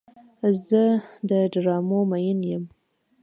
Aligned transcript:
زه 0.65 0.83
د 1.29 1.31
ډرامو 1.53 1.99
مین 2.11 2.39
یم. 2.49 2.63